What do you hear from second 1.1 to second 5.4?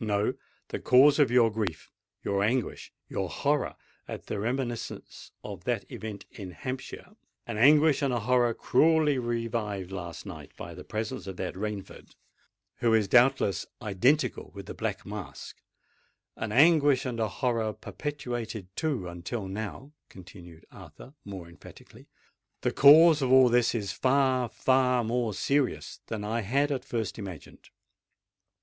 of your grief—your anguish—your horror at the reminiscence